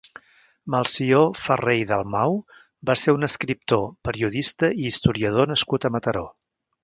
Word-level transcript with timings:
Melcior 0.75 1.27
Ferrer 1.41 1.75
i 1.79 1.83
Dalmau 1.91 2.39
va 2.91 2.95
ser 3.01 3.15
un 3.19 3.29
escriptor, 3.29 3.85
periodista 4.09 4.73
i 4.85 4.89
historiador 4.93 5.53
nascut 5.55 5.85
a 5.85 5.93
Mataró. 5.97 6.27